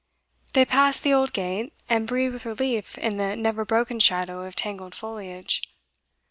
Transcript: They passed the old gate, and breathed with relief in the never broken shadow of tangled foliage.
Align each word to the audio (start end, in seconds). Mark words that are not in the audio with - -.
They 0.53 0.65
passed 0.65 1.03
the 1.03 1.13
old 1.13 1.31
gate, 1.31 1.73
and 1.87 2.07
breathed 2.07 2.33
with 2.33 2.47
relief 2.47 2.97
in 2.97 3.17
the 3.17 3.35
never 3.35 3.63
broken 3.65 3.99
shadow 3.99 4.41
of 4.43 4.55
tangled 4.55 4.95
foliage. 4.95 5.61